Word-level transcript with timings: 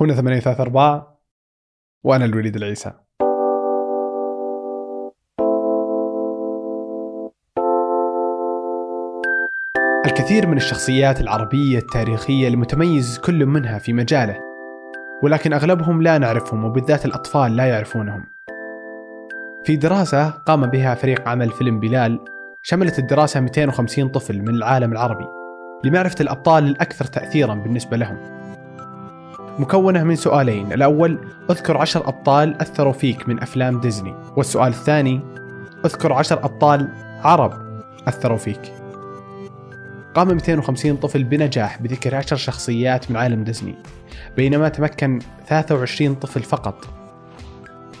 هنا 0.00 0.14
ثمانية 0.14 0.40
ثلاثة 0.40 0.62
أربعة 0.62 1.20
وأنا 2.04 2.24
الوليد 2.24 2.56
العيسى. 2.56 2.92
الكثير 10.06 10.46
من 10.46 10.56
الشخصيات 10.56 11.20
العربية 11.20 11.78
التاريخية 11.78 12.48
المتميز 12.48 13.18
كل 13.18 13.46
منها 13.46 13.78
في 13.78 13.92
مجاله 13.92 14.38
ولكن 15.22 15.52
أغلبهم 15.52 16.02
لا 16.02 16.18
نعرفهم 16.18 16.64
وبالذات 16.64 17.04
الأطفال 17.04 17.56
لا 17.56 17.66
يعرفونهم. 17.66 18.24
في 19.64 19.76
دراسة 19.76 20.30
قام 20.30 20.66
بها 20.66 20.94
فريق 20.94 21.28
عمل 21.28 21.50
فيلم 21.50 21.80
بلال 21.80 22.20
شملت 22.62 22.98
الدراسة 22.98 23.40
250 23.40 24.08
طفل 24.08 24.42
من 24.42 24.54
العالم 24.54 24.92
العربي 24.92 25.26
لمعرفة 25.84 26.16
الأبطال 26.20 26.64
الأكثر 26.64 27.04
تأثيرا 27.04 27.54
بالنسبة 27.54 27.96
لهم. 27.96 28.43
مكونة 29.58 30.04
من 30.04 30.16
سؤالين. 30.16 30.72
الأول 30.72 31.18
اذكر 31.50 31.76
عشر 31.76 32.08
أبطال 32.08 32.60
أثروا 32.60 32.92
فيك 32.92 33.28
من 33.28 33.42
أفلام 33.42 33.80
ديزني. 33.80 34.14
والسؤال 34.36 34.68
الثاني 34.68 35.20
اذكر 35.84 36.12
عشر 36.12 36.44
أبطال 36.44 36.88
عرب 37.22 37.82
أثروا 38.08 38.38
فيك. 38.38 38.72
قام 40.14 40.28
250 40.28 40.96
طفل 40.96 41.24
بنجاح 41.24 41.82
بذكر 41.82 42.14
عشر 42.14 42.36
شخصيات 42.36 43.10
من 43.10 43.16
عالم 43.16 43.44
ديزني. 43.44 43.74
بينما 44.36 44.68
تمكن 44.68 45.18
23 45.46 46.14
طفل 46.14 46.42
فقط 46.42 46.84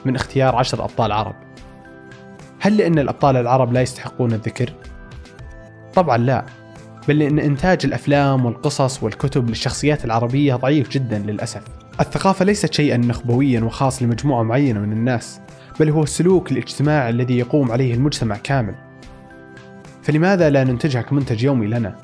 من 0.04 0.16
اختيار 0.16 0.56
عشر 0.56 0.84
أبطال 0.84 1.12
عرب. 1.12 1.34
هل 2.60 2.76
لأن 2.76 2.98
الأبطال 2.98 3.36
العرب 3.36 3.72
لا 3.72 3.80
يستحقون 3.80 4.32
الذكر؟ 4.32 4.72
طبعا 5.94 6.16
لا. 6.16 6.44
بل 7.08 7.18
لأن 7.18 7.38
إنتاج 7.38 7.78
الأفلام 7.84 8.46
والقصص 8.46 9.02
والكتب 9.02 9.48
للشخصيات 9.48 10.04
العربية 10.04 10.54
ضعيف 10.54 10.88
جدا 10.88 11.18
للأسف. 11.18 11.62
الثقافة 12.00 12.44
ليست 12.44 12.72
شيئا 12.72 12.96
نخبويا 12.96 13.60
وخاص 13.60 14.02
لمجموعة 14.02 14.42
معينة 14.42 14.80
من 14.80 14.92
الناس 14.92 15.40
بل 15.80 15.90
هو 15.90 16.02
السلوك 16.02 16.52
الاجتماعي 16.52 17.10
الذي 17.10 17.38
يقوم 17.38 17.72
عليه 17.72 17.94
المجتمع 17.94 18.36
كامل. 18.36 18.74
فلماذا 20.02 20.50
لا 20.50 20.64
ننتجها 20.64 21.02
كمنتج 21.02 21.44
يومي 21.44 21.66
لنا؟ 21.66 21.96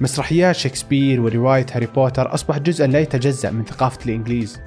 مسرحيات 0.00 0.56
شكسبير 0.56 1.20
ورواية 1.20 1.66
هاري 1.72 1.86
بوتر 1.86 2.34
أصبح 2.34 2.58
جزءا 2.58 2.86
لا 2.86 2.98
يتجزأ 2.98 3.50
من 3.50 3.64
ثقافة 3.64 3.98
الإنجليز 4.06 4.60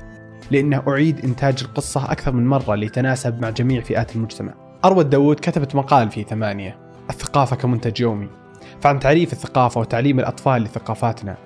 لأنه 0.51 0.83
أعيد 0.87 1.25
إنتاج 1.25 1.55
القصة 1.61 2.11
أكثر 2.11 2.31
من 2.31 2.47
مرة 2.47 2.75
ليتناسب 2.75 3.41
مع 3.41 3.49
جميع 3.49 3.81
فئات 3.81 4.15
المجتمع. 4.15 4.53
أروى 4.85 5.03
داوود 5.03 5.35
كتبت 5.35 5.75
مقال 5.75 6.11
في 6.11 6.23
ثمانية 6.23 6.77
الثقافة 7.09 7.55
كمنتج 7.55 8.01
يومي. 8.01 8.40
فعن 8.81 8.99
تعريف 8.99 9.33
الثقافة 9.33 9.81
وتعليم 9.81 10.19
الأطفال 10.19 10.61
لثقافاتنا 10.61 11.37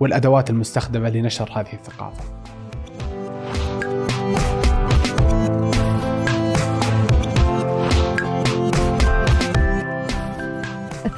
والأدوات 0.00 0.50
المستخدمة 0.50 1.08
لنشر 1.08 1.50
هذه 1.54 1.72
الثقافة. 1.72 2.24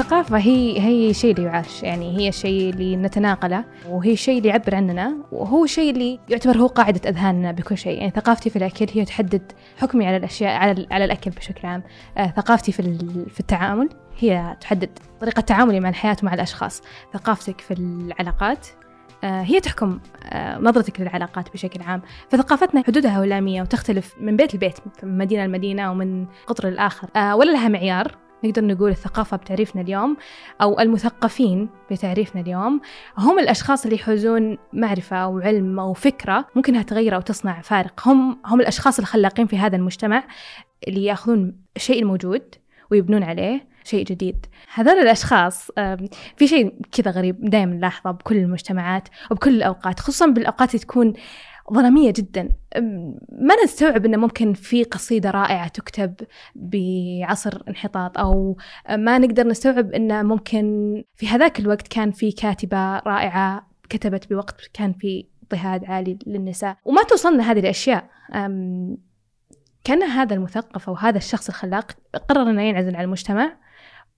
الثقافة 0.01 0.39
هي 0.39 0.81
هي 0.81 1.15
شيء 1.15 1.31
اللي 1.31 1.43
يعاش 1.43 1.83
يعني 1.83 2.19
هي 2.19 2.29
الشيء 2.29 2.71
اللي 2.71 2.97
نتناقله 2.97 3.65
وهي 3.89 4.13
الشيء 4.13 4.39
اللي 4.39 4.49
يعبر 4.49 4.75
عننا 4.75 5.17
وهو 5.33 5.65
الشيء 5.65 5.91
اللي 5.91 6.19
يعتبر 6.29 6.57
هو 6.57 6.67
قاعدة 6.67 7.11
أذهاننا 7.11 7.53
بكل 7.53 7.79
شيء. 7.79 7.99
يعني 7.99 8.11
ثقافتي 8.11 8.51
في 8.51 8.57
الأكل 8.57 8.87
هي 8.93 9.05
تحدد 9.05 9.53
حكمي 9.79 10.07
على 10.07 10.17
الأشياء 10.17 10.57
على, 10.57 10.87
على 10.91 11.05
الأكل 11.05 11.31
بشكل 11.31 11.69
عام. 11.69 11.83
آه 12.19 12.27
ثقافتي 12.37 12.73
في, 12.73 12.83
في 13.29 13.41
التعامل 13.41 13.89
هي 14.19 14.57
تحدد 14.61 14.91
طريقة 15.21 15.41
تعاملي 15.41 15.81
مع 15.81 15.89
الحياة 15.89 16.17
ومع 16.23 16.35
الأشخاص. 16.35 16.83
ثقافتك 17.15 17.61
في 17.61 17.75
العلاقات 17.75 18.67
آه، 19.25 19.43
هي 19.43 19.61
تحكم 19.61 20.01
آه، 20.25 20.59
نظرتك 20.59 21.01
للعلاقات 21.01 21.53
بشكل 21.53 21.83
عام. 21.83 22.03
فثقافتنا 22.29 22.83
حدودها 22.87 23.25
هلامية 23.25 23.63
وتختلف 23.63 24.15
من 24.21 24.37
بيت 24.37 24.55
لبيت 24.55 24.79
من 25.03 25.19
مدينة 25.19 25.47
لمدينة 25.47 25.91
ومن 25.91 26.27
قطر 26.47 26.69
للآخر 26.69 27.09
آه، 27.17 27.37
ولا 27.37 27.51
لها 27.51 27.69
معيار. 27.69 28.28
نقدر 28.45 28.65
نقول 28.65 28.91
الثقافة 28.91 29.37
بتعريفنا 29.37 29.83
اليوم 29.83 30.17
أو 30.63 30.81
المثقفين 30.81 31.69
بتعريفنا 31.91 32.41
اليوم. 32.41 32.81
هم 33.19 33.39
الأشخاص 33.39 33.85
اللي 33.85 33.97
يحوزون 33.97 34.59
معرفة 34.73 35.27
وعلم 35.27 35.81
أو 35.81 35.93
فكرة 35.93 36.47
ممكنها 36.55 36.83
تغير 36.83 37.15
أو 37.15 37.21
تصنع 37.21 37.61
فارق. 37.61 38.09
هم 38.09 38.41
هم 38.47 38.61
الأشخاص 38.61 38.99
الخلاقين 38.99 39.47
في 39.47 39.59
هذا 39.59 39.77
المجتمع 39.77 40.25
اللي 40.89 41.05
يأخذون 41.05 41.57
الشيء 41.77 42.03
الموجود 42.03 42.55
ويبنون 42.91 43.23
عليه 43.23 43.69
شيء 43.85 44.05
جديد. 44.05 44.47
هذول 44.75 44.99
الأشخاص 44.99 45.71
في 46.37 46.47
شيء 46.47 46.75
كذا 46.93 47.11
غريب 47.11 47.51
دائما 47.51 47.75
نلاحظه 47.75 48.11
بكل 48.11 48.37
المجتمعات 48.37 49.09
وبكل 49.31 49.57
الأوقات 49.57 50.01
خصوصا 50.01 50.27
بالأوقات 50.27 50.75
اللي 50.75 50.85
تكون 50.85 51.13
ظلامية 51.75 52.13
جدا. 52.17 52.49
ما 53.33 53.55
نستوعب 53.65 54.05
أنه 54.05 54.17
ممكن 54.17 54.53
في 54.53 54.85
قصيدة 54.85 55.31
رائعة 55.31 55.69
تكتب 55.69 56.15
بعصر 56.55 57.63
انحطاط 57.69 58.19
أو 58.19 58.57
ما 58.91 59.19
نقدر 59.19 59.47
نستوعب 59.47 59.93
أنه 59.93 60.23
ممكن 60.23 60.65
في 61.15 61.29
هذاك 61.29 61.61
الوقت 61.61 61.89
كان 61.89 62.11
في 62.11 62.33
كاتبة 62.33 62.99
رائعة 62.99 63.69
كتبت 63.89 64.31
بوقت 64.31 64.71
كان 64.73 64.93
في 64.93 65.27
اضطهاد 65.43 65.85
عالي 65.85 66.19
للنساء. 66.27 66.77
وما 66.85 67.03
توصلنا 67.03 67.53
هذه 67.53 67.59
الأشياء. 67.59 68.11
كان 69.85 70.03
هذا 70.03 70.35
المثقف 70.35 70.89
أو 70.89 70.95
هذا 70.95 71.17
الشخص 71.17 71.49
الخلاق 71.49 71.93
قرر 72.29 72.51
أنه 72.51 72.63
ينعزل 72.63 72.97
عن 72.97 73.05
المجتمع 73.05 73.57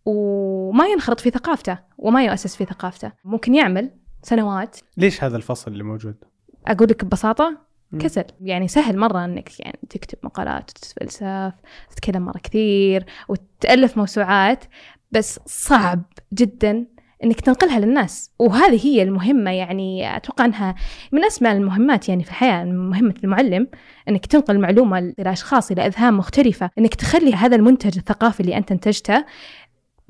وما 0.05 0.87
ينخرط 0.87 1.21
في 1.21 1.31
ثقافته 1.31 1.79
وما 1.99 2.25
يؤسس 2.25 2.57
في 2.57 2.65
ثقافته. 2.65 3.13
ممكن 3.25 3.55
يعمل 3.55 3.91
سنوات. 4.23 4.77
ليش 4.97 5.25
هذا 5.25 5.37
الفصل 5.37 5.73
اللي 5.73 5.85
موجود؟ 5.85 6.25
أقول 6.67 6.89
لك 6.89 7.05
ببساطة 7.05 7.59
كسل. 8.01 8.25
يعني 8.41 8.69
سهل 8.69 8.99
مرة 8.99 9.25
أنك 9.25 9.61
يعني 9.61 9.79
تكتب 9.91 10.19
مقالات 10.23 10.71
وتتفلسف 10.71 11.53
تتكلم 11.91 12.23
مرة 12.23 12.39
كثير 12.39 13.05
وتألف 13.29 13.97
موسوعات 13.97 14.65
بس 15.13 15.41
صعب 15.47 16.03
جدا 16.33 16.87
إنك 17.25 17.41
تنقلها 17.41 17.79
للناس. 17.81 18.31
وهذه 18.39 18.87
هي 18.87 19.03
المهمة 19.03 19.51
يعني 19.51 20.17
أتوقع 20.17 20.45
إنها 20.45 20.75
من 21.13 21.25
اسمى 21.25 21.53
المهمات 21.53 22.09
يعني 22.09 22.25
في 22.25 22.31
الحياة 22.31 22.65
مهمة 22.65 23.15
المعلم 23.25 23.69
إنك 24.09 24.27
تنقل 24.27 24.61
معلومة 24.61 25.15
لأشخاص 25.19 25.71
إلى 25.71 25.87
أذهان 25.87 26.15
مختلفة 26.15 26.71
إنك 26.79 26.95
تخلي 26.95 27.35
هذا 27.35 27.57
المنتج 27.57 27.99
الثقافي 27.99 28.41
اللي 28.41 28.57
أنت 28.57 28.73
انتجته 28.73 29.25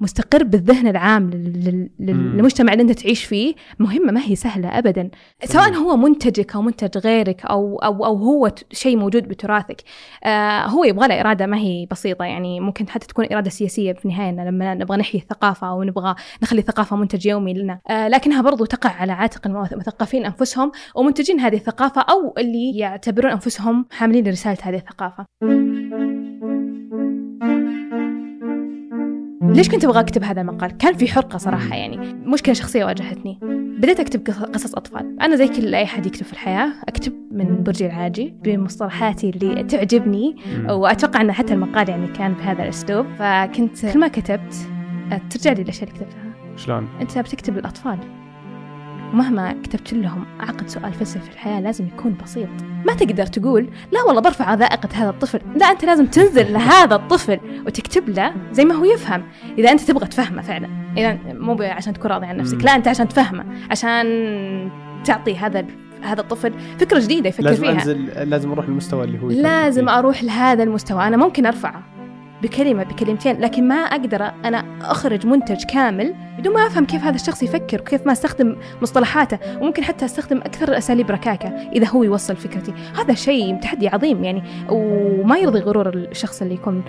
مستقر 0.01 0.45
بالذهن 0.45 0.87
العام 0.87 1.31
للمجتمع 2.01 2.73
اللي 2.73 2.83
انت 2.83 2.93
تعيش 2.93 3.25
فيه 3.25 3.55
مهمة 3.79 4.13
ما 4.13 4.21
هي 4.25 4.37
سهلة 4.37 4.79
ابدا. 4.79 5.11
سواء 5.45 5.75
هو 5.75 5.97
منتجك 5.97 6.55
أو 6.55 6.63
منتج 6.63 6.99
غيرك 6.99 7.45
أو 7.45 7.79
أو 7.79 8.05
أو 8.05 8.17
هو 8.17 8.53
شيء 8.73 8.97
موجود 8.97 9.29
بتراثك 9.29 9.83
آه 10.25 10.67
هو 10.67 10.85
يبغى 10.85 11.09
له 11.09 11.21
إرادة 11.21 11.47
ما 11.47 11.57
هي 11.59 11.87
بسيطة. 11.91 12.25
يعني 12.25 12.61
ممكن 12.61 12.89
حتى 12.89 13.07
تكون 13.07 13.27
إرادة 13.33 13.51
سياسية 13.51 13.93
في 13.93 14.05
النهاية 14.05 14.31
لما 14.31 14.75
نبغى 14.75 14.97
نحيي 14.97 15.21
الثقافة 15.21 15.69
أو 15.69 15.83
نبغى 15.83 16.15
نخلي 16.43 16.61
الثقافه 16.61 16.97
منتج 16.97 17.27
يومي 17.27 17.55
لنا 17.55 17.81
آه 17.89 18.09
لكنها 18.09 18.43
برضو 18.43 18.65
تقع 18.65 18.91
على 18.91 19.13
عاتق 19.13 19.47
المثقفين 19.47 20.25
أنفسهم 20.25 20.73
ومنتجين 20.95 21.41
هذه 21.41 21.57
الثقافة 21.57 22.01
أو 22.01 22.35
اللي 22.39 22.79
يعتبرون 22.79 23.33
أنفسهم 23.33 23.87
حاملين 23.91 24.29
لرسالة 24.29 24.59
هذه 24.63 24.77
الثقافة. 24.77 25.27
ليش 29.43 29.69
كنت 29.69 29.85
أبغى 29.85 30.01
أكتب 30.01 30.25
هذا 30.25 30.41
المقال؟ 30.41 30.77
كان 30.77 30.95
في 30.95 31.09
حرقة 31.09 31.39
صراحة 31.39 31.77
يعني. 31.77 31.97
مشكلة 32.27 32.55
شخصية 32.55 32.85
واجهتني. 32.85 33.39
بديت 33.79 34.01
أكتب 34.01 34.27
قصص 34.27 34.75
أطفال. 34.75 35.17
أنا 35.21 35.37
زي 35.37 35.49
كل 35.49 35.75
أي 35.75 35.85
احد 35.85 36.07
يكتب 36.07 36.25
في 36.25 36.33
الحياة 36.33 36.73
أكتب 36.89 37.13
من 37.33 37.63
برجي 37.63 37.87
العاجي 37.87 38.35
بمصطلحاتي 38.45 39.31
اللي 39.31 39.63
تعجبني 39.63 40.37
وأتوقع 40.69 41.21
إن 41.21 41.33
حتى 41.33 41.55
المقال 41.55 41.89
يعني 41.89 42.07
كان 42.07 42.33
بهذا 42.33 42.63
الأسلوب. 42.63 43.07
فكنت 43.19 43.87
كل 43.87 43.99
ما 43.99 44.09
كتبت 44.09 44.55
ترجع 45.31 45.53
لي 45.53 45.63
الأشياء 45.63 45.91
اللي 45.91 46.01
كتبتها. 46.01 46.33
شلون؟ 46.57 46.89
أنت 47.01 47.19
بتكتب 47.19 47.57
للأطفال. 47.59 47.99
ومهما 49.13 49.57
كتبت 49.63 49.93
لهم 49.93 50.25
عقد 50.41 50.69
سؤال 50.69 50.93
فلسفي 50.93 51.21
في 51.21 51.31
الحياة 51.31 51.61
لازم 51.61 51.87
يكون 51.87 52.17
بسيط. 52.23 52.49
ما 52.87 52.95
تقدر 52.95 53.27
تقول 53.27 53.71
لا 53.93 54.03
والله 54.03 54.21
برفع 54.21 54.55
ذائقة 54.55 54.89
هذا 54.95 55.11
الطفل. 55.11 55.41
لا 55.57 55.71
أنت 55.71 55.85
لازم 55.85 56.07
تنزل 56.07 56.53
لهذا 56.53 56.95
الطفل 56.95 57.41
وتكتب 57.67 58.09
له 58.09 58.35
زي 58.53 58.65
ما 58.65 58.75
هو 58.75 58.85
يفهم. 58.85 59.23
إذا 59.59 59.71
أنت 59.71 59.81
تبغى 59.81 60.07
تفهمه 60.07 60.43
فعلا. 60.43 60.69
إذا 60.97 61.19
مو 61.33 61.63
عشان 61.63 61.93
تكون 61.93 62.11
راضي 62.11 62.27
عن 62.27 62.37
نفسك. 62.37 62.65
لا 62.65 62.77
أنت 62.77 62.89
عشان 62.89 63.09
تفهمه. 63.09 63.45
عشان 63.71 64.71
تعطي 65.05 65.37
هذا 65.37 65.67
هذا 66.03 66.21
الطفل 66.21 66.53
فكرة 66.79 66.99
جديدة 67.01 67.29
يفكر 67.29 67.45
لازم 67.45 67.63
فيها. 67.63 67.73
لازم 67.73 67.91
أنزل 67.91 68.31
لازم 68.31 68.53
أروح 68.53 68.69
للمستوى 68.69 69.05
اللي 69.05 69.23
هو 69.23 69.31
لازم 69.31 69.89
أروح 69.89 70.25
لهذا 70.25 70.63
المستوى. 70.63 71.07
أنا 71.07 71.17
ممكن 71.17 71.47
أرفعه. 71.47 71.83
بكلمة 72.43 72.83
بكلمتين 72.85 73.41
لكن 73.41 73.69
ما 73.69 73.75
أقدر 73.75 74.31
أنا 74.45 74.65
أخرج 74.83 75.27
منتج 75.27 75.65
كامل 75.65 76.15
بدون 76.39 76.55
ما 76.55 76.67
أفهم 76.67 76.85
كيف 76.87 77.05
هذا 77.05 77.15
الشخص 77.15 77.43
يفكر 77.43 77.81
وكيف 77.81 78.07
ما 78.07 78.13
أستخدم 78.13 78.57
مصطلحاته 78.83 79.39
وممكن 79.61 79.85
حتى 79.85 80.05
أستخدم 80.05 80.39
أكثر 80.39 80.69
الأساليب 80.69 81.11
ركاكة 81.11 81.49
إذا 81.49 81.89
هو 81.89 82.03
يوصل 82.03 82.37
فكرتي. 82.37 82.73
هذا 83.01 83.15
شيء 83.15 83.57
تحدي 83.61 83.89
عظيم 83.89 84.25
يعني 84.25 84.43
وما 84.69 85.39
يرضي 85.39 85.59
غرور 85.61 85.89
الشخص 85.89 86.43
اللي 86.43 86.55
يكون 86.55 86.83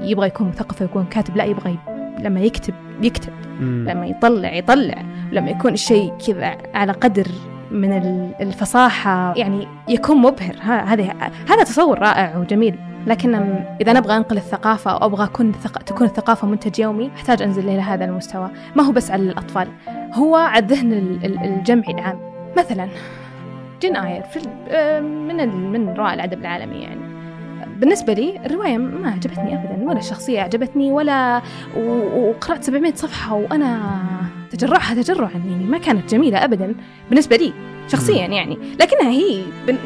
يبغى 0.00 0.26
يكون 0.26 0.48
مثقف 0.48 0.82
ويكون 0.82 1.04
كاتب 1.04 1.36
لا 1.36 1.44
يبغى 1.44 1.78
لما 2.18 2.40
يكتب 2.40 2.74
يكتب. 3.02 3.32
مم. 3.60 3.86
لما 3.88 4.06
يطلع 4.06 4.52
يطلع. 4.54 5.02
لما 5.32 5.50
يكون 5.50 5.72
الشيء 5.72 6.12
كذا 6.26 6.56
على 6.74 6.92
قدر 6.92 7.26
من 7.70 7.92
ال- 7.92 8.34
الفصاحة 8.40 9.34
يعني 9.36 9.66
يكون 9.88 10.16
مبهر. 10.16 10.56
هذه 10.62 11.12
هذا 11.48 11.62
تصور 11.64 11.98
رائع 11.98 12.36
وجميل. 12.38 12.78
لكن 13.06 13.34
إذا 13.80 13.92
نبغى 13.92 14.16
أنقل 14.16 14.36
الثقافة 14.36 14.90
أو 14.90 15.06
أبغى 15.06 15.24
أكون 15.24 15.52
ثق... 15.52 15.82
تكون 15.82 16.06
الثقافة 16.06 16.46
منتج 16.48 16.80
يومي 16.80 17.10
أحتاج 17.16 17.42
أنزل 17.42 17.68
إلى 17.68 17.80
هذا 17.80 18.04
المستوى. 18.04 18.50
ما 18.76 18.82
هو 18.82 18.92
بس 18.92 19.10
على 19.10 19.22
الأطفال 19.22 19.68
هو 20.14 20.36
على 20.36 20.62
الذهن 20.64 20.92
ال- 20.92 21.24
ال- 21.24 21.38
الجمعي 21.38 21.92
العام. 21.92 22.18
مثلا 22.58 22.88
جين 23.80 23.96
آير 23.96 24.22
في 24.22 24.40
آه، 24.68 25.00
من 25.00 25.40
ال- 25.40 25.56
من 25.56 25.88
روائع 25.94 26.14
الأدب 26.14 26.40
العالمي 26.40 26.76
يعني. 26.82 27.00
بالنسبة 27.76 28.12
لي 28.12 28.40
الرواية 28.46 28.78
ما 28.78 29.10
عجبتني 29.10 29.54
أبدا 29.54 29.88
ولا 29.88 29.98
الشخصية 29.98 30.40
عجبتني 30.40 30.92
ولا 30.92 31.42
وقرأت 32.16 32.64
700 32.64 32.94
صفحة 32.94 33.34
وأنا 33.34 33.80
تجرعها 34.50 34.94
تجرعا 34.94 35.30
يعني 35.30 35.64
ما 35.64 35.78
كانت 35.78 36.10
جميلة 36.14 36.44
أبدا 36.44 36.74
بالنسبة 37.10 37.36
لي 37.36 37.52
شخصيا 37.88 38.26
يعني. 38.26 38.58
لكنها 38.80 39.10
هي 39.10 39.42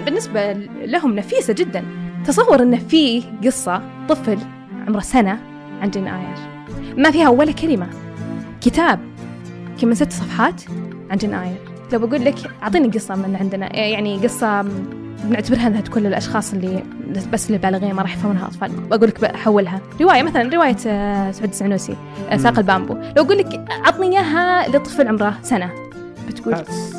بالنسبة 0.06 0.52
لهم 0.84 1.17
نفيسة 1.17 1.55
جدا. 1.55 1.84
تصور 2.26 2.62
أن 2.62 2.78
في 2.78 3.22
قصة 3.44 3.82
طفل 4.08 4.38
عمره 4.88 5.00
سنة 5.00 5.38
عن 5.82 5.90
جين 5.90 6.08
آير. 6.08 6.37
ما 6.96 7.11
فيها 7.11 7.28
ولا 7.28 7.52
كلمة. 7.52 7.87
كتاب 8.61 9.00
من 9.82 9.94
ست 9.94 10.12
صفحات 10.12 10.62
عن 11.11 11.17
جين 11.17 11.34
آير. 11.34 11.56
لو 11.93 11.99
بقول 11.99 12.25
لك 12.25 12.34
أعطيني 12.62 12.88
قصة 12.88 13.14
من 13.14 13.37
عندنا 13.37 13.76
يعني 13.76 14.17
قصة 14.19 14.62
بنعتبرها 15.25 15.67
إنها 15.67 15.81
تكون 15.81 16.02
للأشخاص 16.02 16.52
اللي 16.52 16.82
بس 17.32 17.50
للبالغين 17.50 17.94
ما 17.94 18.02
راح 18.02 18.14
يفهمونها 18.14 18.46
أطفال. 18.46 18.70
بقول 18.81 19.08
لك 19.08 19.20
بحولها. 19.20 19.81
رواية 20.00 20.22
مثلا 20.22 20.55
رواية 20.55 20.76
آه، 20.87 21.31
سعود 21.31 21.49
السعنوسي 21.49 21.96
آه، 22.31 22.37
ساق 22.37 22.58
البامبو. 22.58 22.94
لو 22.94 23.25
أقول 23.25 23.38
لك 23.38 23.64
عطني 23.84 24.19
إياها 24.19 24.69
لطفل 24.69 25.08
عمره 25.08 25.38
سنة 25.43 25.70
بتقول 26.28 26.55
بس. 26.55 26.94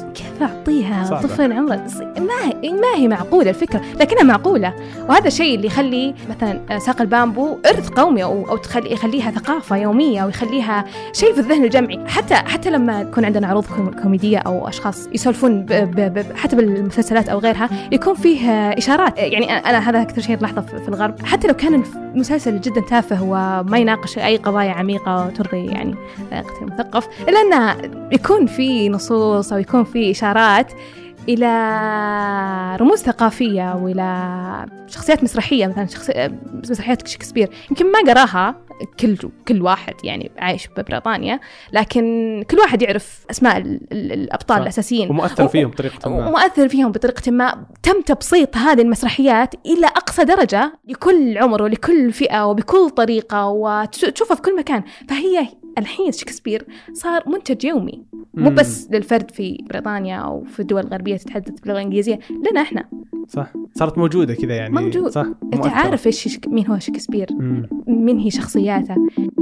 كيف 0.48 0.56
أعطيها 0.58 1.04
صعبة. 1.04 1.22
طفل 1.22 1.54
عمره 1.54 1.76
ما 2.20 2.52
هي 2.64 2.72
ما 2.72 2.96
هي 2.96 3.08
معقولة 3.08 3.50
الفكرة 3.50 3.82
لكنها 4.00 4.24
معقولة. 4.24 4.74
وهذا 5.10 5.28
الشيء 5.28 5.56
اللي 5.56 5.68
يخلي 5.68 6.16
مثلا 6.30 6.60
آه، 6.72 6.78
ساق 6.78 7.02
البامبو 7.02 7.58
إرث 7.66 7.90
قومي 7.90 8.24
أو 8.24 8.50
أو 8.50 8.58
تخلي 8.58 8.92
يخليها 8.92 9.32
ثقافة 9.32 9.78
يومية 9.78 10.24
أو 10.24 10.30
يخليها 10.30 10.86
شيء 11.14 11.34
في 11.34 11.40
الذهن 11.40 11.64
الجمعي. 11.64 12.00
حتى 12.08 12.36
حتى 12.36 12.70
لما 12.70 13.02
يكون 13.02 13.26
عندنا 13.26 13.48
عروض 13.48 13.66
كوم- 13.66 13.92
كوميدية 14.04 14.38
أو 14.38 14.68
أشخاص 14.68 15.08
يسولفون 15.14 15.62
ب 15.66 15.74
ب 15.74 16.14
ب 16.14 16.36
حتى 16.36 16.56
بالمسلسلات 16.56 17.30
أو 17.30 17.40
غيرها 17.40 17.70
يكون 17.92 18.14
فيه 18.14 18.50
آه، 18.52 18.78
إشارات. 18.78 19.18
يعني 19.18 19.48
أنا- 19.48 19.68
أنا 19.68 19.90
هذا 19.90 20.02
أكثر 20.02 20.22
شيء 20.22 20.38
لاحظه 20.42 20.62
في 20.62 20.88
الغرب. 20.88 21.26
حتى 21.26 21.48
لو 21.48 21.54
كان 21.54 21.84
المسلسل 22.16 22.62
جدا 22.62 22.82
تافه 22.90 23.24
وما 23.24 23.78
يناقش 23.78 24.18
أي 24.18 24.38
قضايا 24.38 24.72
عميقة 24.72 25.28
وترضي 25.28 25.66
يعني 25.66 25.96
المثقف 26.62 27.08
إلا 27.30 27.42
أنه 27.42 27.76
يكون 28.12 28.46
في 28.46 28.90
نصوص 28.90 29.54
أو 29.54 29.60
يكون 29.60 29.84
في 29.84 30.12
اشارات 30.12 30.31
الابتكارات 30.32 30.72
إلى 31.30 31.48
رموز 32.82 33.00
ثقافية 33.00 33.76
والى 33.76 34.66
شخصيات 34.88 35.24
مسرحية 35.24 35.68
مثلا 35.68 35.86
شخصي... 35.86 36.30
مسرحيات 36.54 37.08
شكسبير. 37.08 37.50
يمكن 37.70 37.92
ما 37.92 38.00
قراها 38.14 38.56
كل 39.00 39.18
كل 39.48 39.62
واحد 39.62 39.94
يعني 40.04 40.32
عايش 40.38 40.68
ببريطانيا 40.78 41.40
لكن 41.74 42.44
كل 42.52 42.58
واحد 42.58 42.82
يعرف 42.82 43.26
أسماء 43.32 43.58
ال- 43.58 43.80
ال- 43.92 44.12
الأبطال 44.12 44.58
صح. 44.58 44.62
الأساسيين. 44.62 45.10
ومؤثر 45.10 45.48
فيهم 45.48 45.70
بطريقة 45.70 46.10
ما. 46.10 46.28
ومؤثر 46.28 46.68
فيهم 46.68 46.92
بطريقة 46.92 47.32
ما. 47.32 47.66
تم 47.84 48.02
تبسيط 48.02 48.58
هذه 48.58 48.82
المسرحيات 48.82 49.56
إلى 49.66 49.86
أقصى 49.88 50.24
درجة 50.24 50.74
لكل 50.88 51.38
عمر 51.38 51.64
ولكل 51.64 52.12
فئة 52.14 52.46
وبكل 52.46 52.90
طريقة 52.90 53.48
وتشوفها 53.48 54.36
في 54.36 54.42
كل 54.42 54.58
مكان. 54.58 54.84
فهي 55.10 55.48
الحين 55.78 56.12
شكسبير 56.12 56.66
صار 56.94 57.30
منتج 57.30 57.66
يومي. 57.66 58.04
مو. 58.34 58.50
بس 58.50 58.88
للفرد 58.92 59.32
في 59.32 59.64
بريطانيا 59.70 60.18
أو 60.18 60.44
في 60.44 60.60
الدول 60.60 60.86
الغربية 61.12 61.18
تتحدث 61.18 61.60
باللغة 61.60 61.78
الإنجليزية 61.78 62.20
لنا 62.52 62.62
إحنا. 62.62 62.90
صح. 63.28 63.54
صارت 63.74 63.98
موجودة 63.98 64.34
كذا 64.34 64.56
يعني. 64.56 64.74
موجود. 64.74 65.08
صح. 65.12 65.22
أنت 65.44 65.56
مؤثرة. 65.56 65.70
عارف 65.72 66.08
إيش 66.08 66.28
شك- 66.28 66.48
مين 66.48 66.68
هو 66.68 66.80
شكسبير؟ 66.80 67.28
مم. 67.32 67.68
مين 67.88 68.18
هي 68.20 68.30
شخصياته؟ 68.32 68.96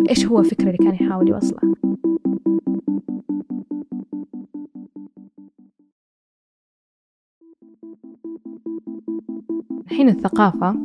إيش 0.09 0.25
هو 0.25 0.39
الفكرة 0.39 0.65
اللي 0.65 0.77
كان 0.77 0.93
يحاول 0.93 1.29
يوصلها 1.29 1.61
الحين 9.91 10.09
الثقافة 10.09 10.75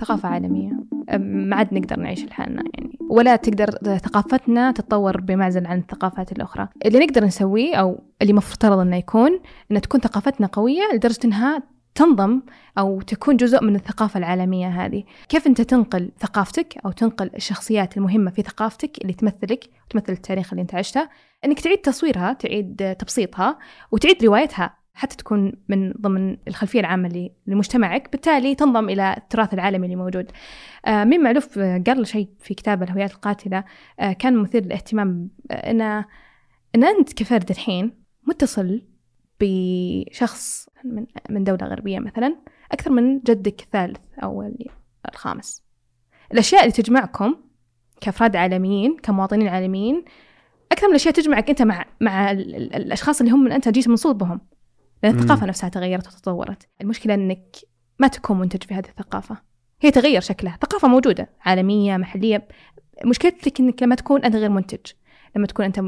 ثقافة 0.00 0.28
عالمية. 0.28 0.70
أم، 0.70 0.99
ما 1.18 1.56
عاد 1.56 1.74
نقدر 1.74 1.98
نعيش 1.98 2.24
لحالنا 2.24 2.62
يعني. 2.74 2.98
ولا 3.10 3.36
تقدر 3.36 3.70
ثقافتنا 3.98 4.72
تتطور 4.72 5.20
بمعزل 5.20 5.66
عن 5.66 5.78
الثقافات 5.78 6.32
الأخرى. 6.32 6.68
اللي 6.86 6.98
نقدر 6.98 7.24
نسويه 7.24 7.76
أو 7.76 8.00
اللي 8.22 8.32
مفترض 8.32 8.78
أنه 8.78 8.96
يكون 8.96 9.40
أن 9.72 9.80
تكون 9.80 10.00
ثقافتنا 10.00 10.46
قوية 10.46 10.82
لدرجة 10.94 11.18
أنها 11.24 11.62
تنضم 11.94 12.42
أو 12.78 13.00
تكون 13.00 13.36
جزء 13.36 13.64
من 13.64 13.76
الثقافة 13.76 14.18
العالمية 14.18 14.68
هذه. 14.68 15.04
كيف 15.28 15.46
أنت 15.46 15.60
تنقل 15.60 16.10
ثقافتك 16.20 16.74
أو 16.84 16.90
تنقل 16.90 17.30
الشخصيات 17.36 17.96
المهمة 17.96 18.30
في 18.30 18.42
ثقافتك 18.42 18.98
اللي 19.02 19.12
تمثلك 19.12 19.64
وتمثل 19.86 20.12
التاريخ 20.12 20.52
اللي 20.52 20.62
أنت 20.62 20.74
عشته؟ 20.74 21.08
أنك 21.44 21.60
تعيد 21.60 21.78
تصويرها 21.78 22.32
تعيد 22.32 22.96
تبسيطها 22.98 23.58
وتعيد 23.92 24.24
روايتها. 24.24 24.79
حتى 24.94 25.16
تكون 25.16 25.52
من 25.68 25.92
ضمن 25.92 26.36
الخلفية 26.48 26.80
العامة 26.80 27.30
لمجتمعك 27.46 28.12
بالتالي 28.12 28.54
تنضم 28.54 28.88
إلى 28.88 29.14
التراث 29.18 29.54
العالمي 29.54 29.84
اللي 29.86 29.96
موجود. 29.96 30.30
آه، 30.86 31.04
مين 31.04 31.22
معلوف 31.22 31.58
آه، 31.58 31.82
قال 31.86 32.06
شيء 32.06 32.28
في 32.38 32.54
كتابه 32.54 32.84
الهويات 32.84 33.12
القاتلة 33.12 33.64
آه، 34.00 34.12
كان 34.12 34.36
مثير 34.36 34.64
للاهتمام 34.64 35.30
إن 35.50 35.80
إن 36.74 36.84
أنت 36.84 37.12
كفرد 37.12 37.50
الحين 37.50 38.02
متصل 38.26 38.82
بشخص 39.40 40.68
من 40.84 41.06
من 41.30 41.44
دولة 41.44 41.66
غربية 41.66 41.98
مثلا 41.98 42.36
أكثر 42.72 42.90
من 42.90 43.18
جدك 43.20 43.60
الثالث 43.62 43.98
أو 44.22 44.42
ال- 44.42 44.66
الخامس. 45.12 45.64
الأشياء 46.32 46.60
اللي 46.60 46.72
تجمعكم 46.72 47.34
كأفراد 48.00 48.36
عالميين 48.36 48.96
كمواطنين 49.02 49.48
عالميين 49.48 50.04
أكثر 50.72 50.86
من 50.86 50.90
الأشياء 50.90 51.14
تجمعك 51.14 51.50
أنت 51.50 51.62
مع 51.62 51.84
مع 52.00 52.30
ال- 52.30 52.54
ال- 52.56 52.74
الأشخاص 52.74 53.20
اللي 53.20 53.32
هم 53.32 53.52
أنت 53.52 53.68
جيت 53.68 53.88
من 53.88 53.96
صلبهم 53.96 54.40
لأن. 55.02 55.18
الثقافة 55.18 55.46
نفسها 55.46 55.68
تغيرت 55.68 56.06
وتطورت. 56.06 56.68
المشكلة 56.80 57.14
أنك 57.14 57.56
ما 57.98 58.08
تكون 58.08 58.38
منتج 58.38 58.62
في 58.62 58.74
هذه 58.74 58.88
الثقافة. 58.88 59.36
هي 59.80 59.90
تغير 59.90 60.20
شكلها. 60.20 60.58
ثقافة 60.62 60.88
موجودة 60.88 61.28
عالمية 61.40 61.96
محلية. 61.96 62.48
مشكلتك 63.04 63.60
أنك 63.60 63.82
لما 63.82 63.94
تكون 63.94 64.24
أنت 64.24 64.36
غير 64.36 64.50
منتج. 64.50 64.92
لما 65.36 65.46
تكون 65.46 65.64
أنت 65.64 65.80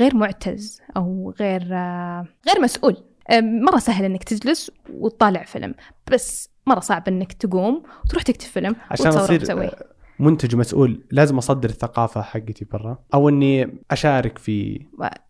غير 0.00 0.16
معتز 0.16 0.80
أو 0.96 1.34
غير 1.40 1.68
آه، 1.72 2.26
غير 2.48 2.60
مسؤول. 2.62 2.96
مرة 3.42 3.78
سهل 3.78 4.04
أنك 4.04 4.24
تجلس 4.24 4.70
وتطالع 4.90 5.42
فيلم. 5.42 5.74
بس 6.12 6.50
مرة 6.66 6.80
صعب 6.80 7.08
أنك 7.08 7.32
تقوم 7.32 7.82
وتروح 8.04 8.22
تكتب 8.22 8.46
فيلم 8.46 8.76
عشان 8.90 9.08
وتسويه. 9.08 9.97
منتج 10.20 10.56
مسؤول 10.56 11.04
لازم 11.10 11.38
أصدر 11.38 11.68
الثقافة 11.68 12.22
حقتي 12.22 12.64
برا 12.64 12.98
أو 13.14 13.28
إني 13.28 13.78
أشارك 13.90 14.38
في 14.38 14.86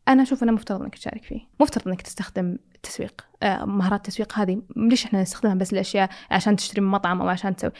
أنا 0.09 0.23
أشوف 0.23 0.43
أنه 0.43 0.53
مفترض 0.53 0.83
إنك 0.83 0.95
تشارك 0.95 1.25
فيه. 1.25 1.41
مفترض 1.61 1.89
إنك 1.89 2.03
تستخدم 2.03 2.59
التسويق 2.75 3.27
آه، 3.43 3.65
مهارات 3.65 4.09
التسويق 4.09 4.39
هذه 4.39 4.63
ليش 4.77 5.05
إحنا 5.05 5.23
نستخدمها 5.23 5.55
بس 5.55 5.73
الاشياء 5.73 6.11
عشان 6.31 6.57
تشتري 6.57 6.81
من 6.81 6.89
مطعم 6.89 7.21
أو 7.21 7.29
عشان 7.29 7.57
تسوي؟ 7.57 7.71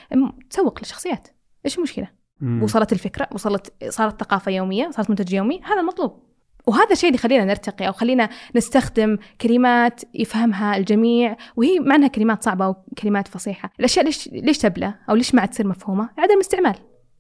تسوق 0.51 0.79
للشخصيات. 0.79 1.29
إيش 1.65 1.79
المشكلة؟ 1.79 2.09
مم. 2.41 2.63
وصلت 2.63 2.93
الفكرة؟ 2.93 3.29
وصلت 3.33 3.73
صارت 3.89 4.21
ثقافة 4.21 4.53
يومية؟ 4.53 4.91
صارت 4.91 5.11
منتج 5.11 5.33
يومي؟ 5.33 5.61
هذا 5.65 5.81
المطلوب. 5.81 6.29
وهذا 6.67 6.93
الشيء 6.93 7.09
اللي 7.09 7.19
خلينا 7.19 7.45
نرتقي 7.45 7.87
أو 7.89 7.93
خلينا 7.93 8.29
نستخدم 8.57 9.19
كلمات 9.41 10.01
يفهمها 10.15 10.77
الجميع 10.77 11.37
وهي 11.57 11.81
مع 11.81 11.95
انها 11.95 12.09
كلمات 12.09 12.45
صعبة 12.45 12.69
وكلمات 12.69 13.29
فصيحة. 13.29 13.71
الأشياء 13.81 14.05
ليش 14.05 14.29
ليش 14.29 14.59
تبلى؟ 14.59 14.95
أو 15.11 15.15
ليش 15.15 15.35
ما 15.35 15.41
عاد 15.41 15.51
تصير 15.51 15.67
مفهومة؟ 15.67 16.09
عدم 16.19 16.39
استعمال. 16.39 16.75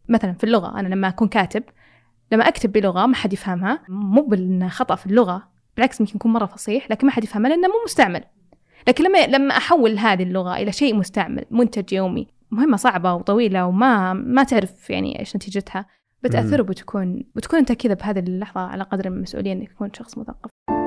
مثلا 0.08 0.32
في 0.32 0.44
اللغة 0.44 0.80
أنا 0.80 0.88
لما 0.88 1.08
أكون 1.08 1.28
كاتب 1.28 1.62
لما 2.32 2.48
أكتب 2.48 2.72
بلغة 2.72 3.06
ما 3.06 3.14
حد 3.14 3.32
يفهمها 3.32 3.80
مو 3.88 4.22
بانه 4.22 4.68
خطأ 4.68 4.94
في 4.94 5.06
اللغة 5.06 5.48
بالعكس 5.76 6.00
يمكن 6.00 6.16
يكون 6.16 6.32
مرة 6.32 6.46
فصيح 6.46 6.90
لكن 6.90 7.06
ما 7.06 7.12
حد 7.12 7.24
يفهمها 7.24 7.50
لأنه 7.50 7.68
مو 7.68 7.74
مستعمل. 7.84 8.24
لكن 8.88 9.04
لما 9.04 9.26
لما 9.26 9.56
أحول 9.56 9.98
هذه 9.98 10.22
اللغة 10.22 10.56
إلى 10.56 10.72
شيء 10.72 10.94
مستعمل 10.94 11.44
منتج 11.50 11.92
يومي 11.92 12.26
مهمة 12.50 12.76
صعبة 12.76 13.14
وطويلة 13.14 13.66
وما 13.66 14.12
ما 14.12 14.44
تعرف 14.44 14.90
يعني 14.90 15.18
إيش 15.18 15.36
نتيجتها 15.36 15.86
بتأثر 16.22 16.60
وبتكون 16.60 17.24
بتكون 17.34 17.58
أنت 17.58 17.72
كذا 17.72 17.94
بهذه 17.94 18.18
اللحظة 18.18 18.60
على 18.60 18.82
قدر 18.82 19.10
من 19.10 19.16
المسؤولية 19.16 19.52
إنك 19.52 19.68
تكون 19.68 19.90
شخص 19.94 20.18
مثقف. 20.18 20.77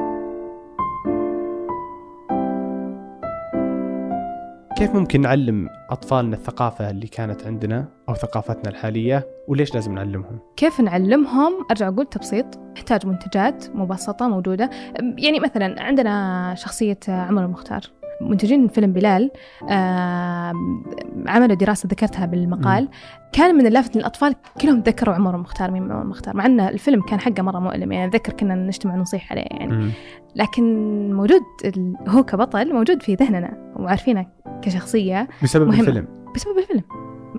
كيف 4.81 4.95
ممكن 4.95 5.21
نعلم 5.21 5.69
أطفالنا 5.89 6.35
الثقافة 6.35 6.89
اللي 6.89 7.07
كانت 7.07 7.45
عندنا 7.45 7.88
أو 8.09 8.13
ثقافتنا 8.13 8.69
الحالية 8.69 9.27
وليش 9.47 9.75
لازم 9.75 9.95
نعلمهم؟ 9.95 10.39
كيف 10.57 10.81
نعلمهم؟ 10.81 11.53
أرجع 11.71 11.88
أقول 11.88 12.05
تبسيط 12.05 12.45
نحتاج 12.75 13.05
منتجات 13.05 13.65
مبسطة 13.75 14.27
موجودة. 14.27 14.69
يعني 15.17 15.39
مثلا 15.39 15.83
عندنا 15.83 16.55
شخصية 16.57 17.00
عمر 17.07 17.45
المختار. 17.45 17.81
منتجين 18.29 18.67
فيلم 18.67 18.93
بلال 18.93 19.31
آه 19.69 20.53
عملوا 21.27 21.55
دراسة 21.55 21.87
ذكرتها 21.87 22.25
بالمقال 22.25 22.89
كان 23.33 23.55
من 23.55 23.67
اللافت 23.67 23.95
ان 23.95 23.99
الاطفال 24.01 24.35
كلهم 24.61 24.81
تذكروا 24.81 25.15
عمر 25.15 25.37
مختار 25.37 25.71
مين 25.71 25.91
عمر 25.91 26.03
مختار 26.03 26.35
مع 26.37 26.45
إن 26.45 26.59
الفيلم 26.59 27.01
كان 27.01 27.19
حقه 27.19 27.43
مرة 27.43 27.59
مؤلم 27.59 27.91
يعني 27.91 28.09
أتذكر 28.09 28.33
كنا 28.33 28.55
نجتمع 28.55 28.95
نصيح 28.95 29.31
عليه 29.31 29.41
يعني. 29.51 29.91
لكن 30.35 30.63
موجود 31.13 31.41
ال- 31.65 31.95
هو 32.07 32.23
كبطل 32.23 32.73
موجود 32.73 33.01
في 33.03 33.15
ذهننا 33.15 33.73
وعارفينه 33.79 34.25
كشخصية 34.61 35.27
بسبب 35.43 35.67
مهم. 35.67 35.79
الفيلم 35.79 36.07
بسبب 36.35 36.57
الفيلم 36.57 36.83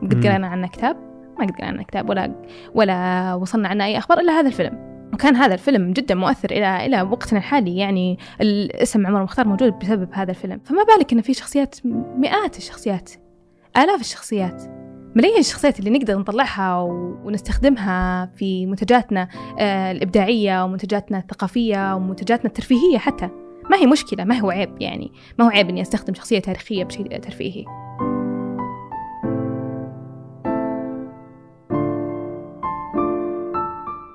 قد 0.02 0.14
مم. 0.14 0.22
قرأنا 0.22 0.46
عنه 0.46 0.66
كتاب 0.68 0.96
ما 1.38 1.44
قد 1.46 1.50
قرأنا 1.50 1.68
عنه 1.68 1.82
كتاب 1.82 2.08
ولا 2.10 2.32
ولا 2.74 3.34
وصلنا 3.34 3.68
عنه 3.68 3.84
أي 3.84 3.98
أخبار 3.98 4.18
إلا 4.20 4.32
هذا 4.32 4.46
الفيلم 4.48 4.91
وكان 5.12 5.37
هذا 5.37 5.54
الفيلم 5.54 5.92
جدا 5.92 6.14
مؤثر 6.14 6.50
إلى 6.50 6.87
إلى 6.87 7.02
وقتنا 7.02 7.38
الحالي. 7.38 7.76
يعني 7.76 8.19
الاسم 8.40 9.07
عمر 9.07 9.23
مختار 9.23 9.49
موجود 9.49 9.78
بسبب 9.78 10.09
هذا 10.12 10.31
الفيلم. 10.31 10.61
فما 10.64 10.85
بالك 10.85 11.12
إن 11.12 11.21
في 11.21 11.35
شخصيات 11.35 11.75
مئات 12.19 12.57
الشخصيات 12.57 13.11
آلاف 13.76 14.00
الشخصيات 14.00 14.62
ملايين 15.16 15.38
الشخصيات 15.38 15.78
اللي 15.78 15.90
نقدر 15.90 16.19
نطلعها 16.19 16.81
ونستخدمها 17.25 18.26
في 18.26 18.66
منتجاتنا 18.66 19.28
آه، 19.59 19.92
الإبداعية 19.92 20.64
ومنتجاتنا 20.64 21.19
الثقافية 21.19 21.95
ومنتجاتنا 21.95 22.47
الترفيهية 22.47 22.99
حتى. 22.99 23.28
ما 23.71 23.76
هي 23.76 23.87
مشكلة 23.87 24.25
ما 24.25 24.38
هو 24.38 24.50
عيب 24.50 24.83
يعني. 24.83 25.12
ما 25.38 25.45
هو 25.45 25.49
عيب 25.49 25.69
إني 25.69 25.83
أستخدم 25.83 26.14
شخصية 26.14 26.38
تاريخية 26.38 26.85
بشيء 26.85 27.19
ترفيهي. 27.19 27.64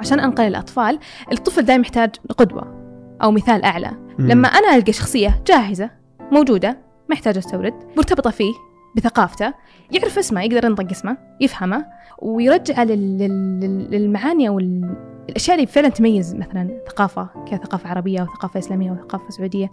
عشان 0.07 0.19
أنقل 0.19 0.43
الأطفال 0.47 0.99
الطفل 1.31 1.61
دائما 1.61 1.81
يحتاج 1.81 2.15
قدوة 2.37 2.63
أو 3.23 3.31
مثال 3.31 3.63
أعلى. 3.63 3.91
مم. 4.19 4.27
لما 4.27 4.47
أنا 4.47 4.75
ألقى 4.75 4.93
شخصية 4.93 5.41
جاهزة 5.47 5.89
موجودة 6.31 6.69
ما 7.09 7.15
يحتاج 7.15 7.37
أستورد 7.37 7.73
مرتبطة 7.97 8.29
فيه 8.29 8.53
بثقافته 8.95 9.53
يعرف 9.91 10.17
اسمه 10.17 10.41
يقدر 10.41 10.65
ينطق 10.65 10.89
اسمه 10.91 11.17
يفهمه 11.41 11.85
ويرجعه 12.21 12.83
لل- 12.83 13.17
لل- 13.17 13.87
للمعاني 13.91 14.47
أو 14.49 14.59
ال- 14.59 14.95
الأشياء 15.29 15.55
اللي 15.57 15.67
فعلا 15.67 15.89
تميز 15.89 16.35
مثلا 16.35 16.81
ثقافة 16.89 17.27
كثقافه 17.51 17.89
عربية 17.89 18.21
وثقافه 18.21 18.57
إسلامية 18.57 18.91
وثقافه 18.91 19.29
سعودية. 19.29 19.71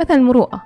مثلا 0.00 0.16
المروءه 0.16 0.62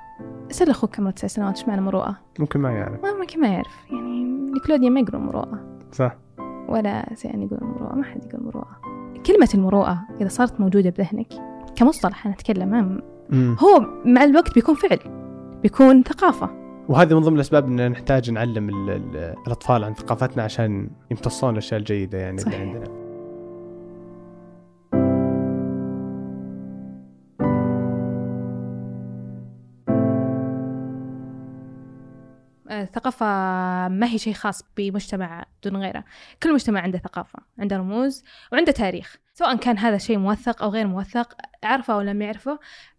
أسأل 0.50 0.70
أخوك 0.70 0.99
عمره 1.00 1.11
تسع 1.11 1.26
سنوات 1.26 1.58
إيش 1.58 1.68
معنى 1.68 1.80
مروءة؟ 1.80 2.16
ممكن 2.38 2.61
ما 2.61 2.70
يعرف. 2.70 3.02
ما 3.02 3.12
ممكن 3.14 3.40
ما 3.40 3.49
يعرف. 3.49 3.76
يعني 3.90 4.25
نيكلوديا 4.54 4.90
ما 4.90 5.00
يقولون 5.00 5.26
مروءة. 5.26 5.78
صح. 5.92 6.16
ولا 6.68 7.06
يعني 7.25 7.44
يقول 7.44 7.58
المروءة 7.62 7.94
ما 7.94 8.04
حد 8.04 8.25
يقول 8.25 8.44
مروءة. 8.44 8.76
كلمة 9.26 9.49
المروءة 9.54 9.99
إذا 10.21 10.28
صارت 10.28 10.61
موجودة 10.61 10.90
بذهنك 10.90 11.26
كمصطلح 11.76 12.26
أنا 12.26 12.35
أتكلم. 12.35 13.00
هو 13.35 13.80
مع 14.04 14.25
الوقت 14.25 14.54
بيكون 14.54 14.75
فعل 14.75 14.99
بيكون 15.62 16.02
ثقافة 16.02 16.50
وهذه 16.88 17.14
من 17.14 17.21
ضمن 17.21 17.35
الأسباب 17.37 17.66
ان 17.66 17.90
نحتاج 17.90 18.30
نعلم 18.30 18.68
ال- 18.68 18.90
ال- 18.90 19.35
الأطفال 19.47 19.85
عن 19.85 19.95
ثقافتنا 19.95 20.42
عشان 20.42 20.90
يمتصون 21.11 21.52
الأشياء 21.52 21.80
الجيدة 21.80 22.18
يعني 22.18 22.38
صحيح. 22.38 22.54
اللي 22.61 22.66
عندنا 22.75 23.06
الثقافة 32.87 33.26
ما 33.88 34.07
هي 34.07 34.19
شيء 34.19 34.33
خاص 34.33 34.62
بمجتمع 34.76 35.45
دون 35.64 35.76
غيره. 35.76 36.05
كل 36.43 36.55
مجتمع 36.55 36.81
عنده 36.81 36.99
ثقافة 36.99 37.38
عنده 37.59 37.76
رموز 37.76 38.25
وعنده 38.52 38.73
تاريخ. 38.73 39.16
سواء 39.35 39.57
كان 39.57 39.78
هذا 39.78 39.99
شيء 39.99 40.19
موثق 40.19 40.62
أو 40.62 40.71
غير 40.71 40.87
موثق 40.87 41.37
عرفه 41.64 41.95
أو 41.95 42.00
لم 42.00 42.23
يعرفه 42.23 42.59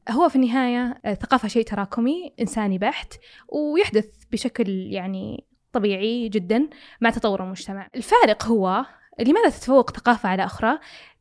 هو 0.10 0.30
في 0.30 0.36
النهاية 0.36 1.02
الثقافة 1.06 1.48
شيء 1.48 1.64
تراكمي 1.66 2.34
إنساني 2.42 2.78
بحت 2.78 3.14
ويحدث 3.50 4.06
بشكل 4.32 4.70
يعني 4.70 5.46
طبيعي 5.74 6.30
جدا 6.30 6.70
مع 7.02 7.10
تطور 7.10 7.44
المجتمع. 7.44 7.88
الفارق 7.96 8.46
هو 8.46 8.86
لماذا 9.20 9.50
تتفوق 9.50 9.92
ثقافة 9.92 10.30
على 10.30 10.46
أخرى؟ 10.46 10.80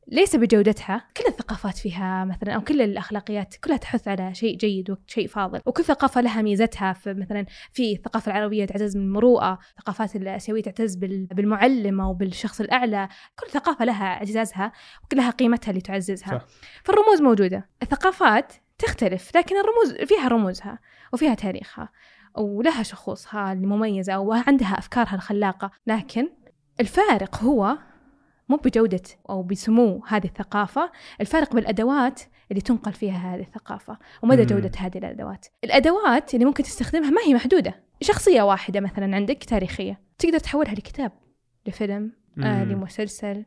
ليس 0.08 0.36
بجودتها 0.36 1.04
كل 1.16 1.24
الثقافات 1.28 1.78
فيها 1.78 2.24
مثلا 2.24 2.52
أو 2.52 2.60
كل 2.60 2.82
الأخلاقيات 2.82 3.54
كلها 3.64 3.76
تحث 3.76 4.08
على 4.08 4.34
شيء 4.34 4.56
جيد 4.56 4.90
وشيء 4.90 5.28
فاضل. 5.28 5.60
وكل 5.66 5.84
ثقافة 5.84 6.20
لها 6.20 6.42
ميزتها 6.42 6.92
في 6.92 7.14
مثلا 7.14 7.46
في 7.72 7.92
الثقافة 7.92 8.32
العربية 8.32 8.64
تعتز 8.64 8.96
بالمروءة 8.96 9.58
الثقافات 9.78 10.16
الآسيوية 10.16 10.62
تعتز 10.62 10.96
بال- 10.96 11.26
بالمعلم 11.26 12.00
أو 12.00 12.14
بالشخص 12.14 12.60
الأعلى. 12.60 13.08
كل 13.38 13.50
ثقافة 13.50 13.84
لها 13.84 14.04
اعتزازها 14.04 14.72
ولها 15.12 15.30
قيمتها 15.30 15.70
اللي 15.70 15.80
تعززها. 15.80 16.38
صح. 16.38 16.46
فالرموز 16.84 17.20
موجودة. 17.22 17.68
الثقافات 17.82 18.52
تختلف 18.78 19.36
لكن 19.36 19.56
الرموز 19.56 20.06
فيها 20.08 20.28
رموزها 20.28 20.78
وفيها 21.12 21.34
تاريخها 21.34 21.88
ولها 22.38 22.82
شخوصها 22.82 23.52
المميزة 23.52 24.18
وعندها 24.18 24.78
أفكارها 24.78 25.14
الخلاقة. 25.14 25.70
لكن 25.86 26.28
الفارق 26.80 27.36
هو 27.36 27.78
مو 28.48 28.56
بجودة 28.56 29.02
أو 29.30 29.42
بسمو 29.42 30.02
هذه 30.08 30.24
الثقافة 30.24 30.92
الفارق 31.20 31.54
بالأدوات 31.54 32.20
اللي 32.50 32.60
تنقل 32.60 32.92
فيها 32.92 33.34
هذه 33.34 33.40
الثقافة 33.40 33.98
ومدى 34.22 34.42
مم. 34.42 34.46
جودة 34.46 34.70
هذه 34.78 34.98
الأدوات 34.98 35.46
الأدوات 35.64 36.34
اللي 36.34 36.44
ممكن 36.44 36.62
تستخدمها 36.62 37.10
ما 37.10 37.20
هي 37.26 37.34
محدودة 37.34 37.82
شخصية 38.00 38.42
واحدة 38.42 38.80
مثلا 38.80 39.16
عندك 39.16 39.44
تاريخية 39.44 40.00
تقدر 40.18 40.38
تحولها 40.38 40.74
لكتاب 40.74 41.12
لفيلم 41.66 42.12
آه. 42.38 42.64
لمسلسل 42.64 43.44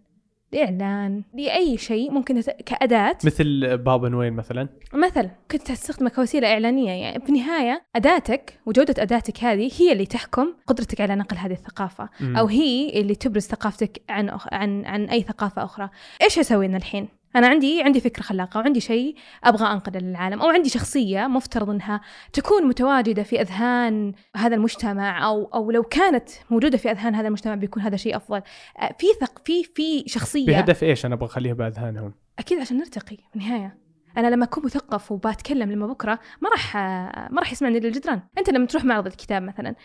لإعلان 0.53 1.23
لأي 1.33 1.77
شيء 1.77 2.11
ممكن 2.11 2.41
تت- 2.41 2.61
كأداة. 2.65 3.17
مثل 3.23 3.77
بابا 3.77 4.09
نويل 4.09 4.33
مثلا. 4.33 4.67
مثلا 4.93 5.29
كنت 5.51 5.61
تستخدمه 5.61 6.09
كوسيلة 6.09 6.47
إعلانية 6.53 6.91
يعني 6.91 7.19
في 7.19 7.29
النهاية 7.29 7.83
أداتك 7.95 8.59
وجودة 8.65 9.03
أداتك 9.03 9.43
هذه 9.43 9.71
هي 9.79 9.91
اللي 9.91 10.05
تحكم 10.05 10.53
قدرتك 10.67 11.01
على 11.01 11.15
نقل 11.15 11.37
هذه 11.37 11.53
الثقافة 11.53 12.09
مم. 12.21 12.37
أو 12.37 12.45
هي 12.45 13.01
اللي 13.01 13.15
تبرز 13.15 13.43
ثقافتك 13.47 14.01
عن 14.09 14.29
أخ... 14.29 14.47
عن 14.53 14.85
عن 14.85 15.05
أي 15.05 15.21
ثقافة 15.23 15.63
أخرى. 15.63 15.89
إيش 16.21 16.39
أسوي 16.39 16.65
أنا 16.65 16.77
الحين؟ 16.77 17.07
أنا 17.35 17.47
عندي 17.47 17.83
عندي 17.83 17.99
فكرة 17.99 18.23
خلاقة 18.23 18.57
وعندي 18.57 18.79
شيء 18.79 19.15
أبغى 19.43 19.71
أنقله 19.71 19.99
للعالم 19.99 20.41
أو 20.41 20.49
عندي 20.49 20.69
شخصية 20.69 21.27
مفترض 21.27 21.69
أنها 21.69 22.01
تكون 22.33 22.67
متواجدة 22.67 23.23
في 23.23 23.41
أذهان 23.41 24.13
هذا 24.35 24.55
المجتمع 24.55 25.25
أو 25.25 25.45
أو 25.45 25.71
لو 25.71 25.83
كانت 25.83 26.29
موجودة 26.49 26.77
في 26.77 26.91
أذهان 26.91 27.15
هذا 27.15 27.27
المجتمع 27.27 27.55
بيكون 27.55 27.83
هذا 27.83 27.97
شيء 27.97 28.15
أفضل. 28.15 28.41
آه، 28.79 28.95
في 28.99 29.07
ثق 29.21 29.41
في 29.45 29.63
في 29.63 30.03
شخصية 30.07 30.45
بهدف 30.45 30.83
إيش 30.83 31.05
أنا 31.05 31.15
أبغى 31.15 31.25
أخليها 31.25 31.53
بأذهانهم؟ 31.53 32.13
أكيد 32.39 32.59
عشان 32.59 32.77
نرتقي 32.77 33.17
في 33.17 33.35
النهايه 33.35 33.77
أنا 34.17 34.27
لما 34.27 34.45
أكون 34.45 34.65
مثقف 34.65 35.11
وبتكلم 35.11 35.71
لما 35.71 35.87
بكرة 35.87 36.19
ما 36.41 36.49
راح 36.49 36.75
ما 37.31 37.39
راح 37.39 37.51
يسمعني 37.51 37.79
للجدران 37.79 38.21
أنت 38.37 38.49
لما 38.49 38.65
تروح 38.65 38.85
معرض 38.85 39.05
الكتاب 39.05 39.43
مثلا 39.43 39.75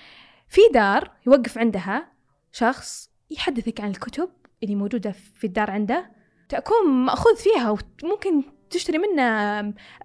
في 0.48 0.60
دار 0.74 1.10
يوقف 1.26 1.58
عندها 1.58 2.12
شخص 2.52 3.10
يحدثك 3.30 3.80
عن 3.80 3.90
الكتب 3.90 4.28
اللي 4.62 4.74
موجودة 4.74 5.10
في 5.10 5.46
الدار 5.46 5.70
عنده 5.70 6.10
تكون 6.54 6.90
مأخوذ 6.90 7.36
فيها 7.36 7.76
وممكن 8.02 8.42
تشتري 8.70 8.98
منه 8.98 9.22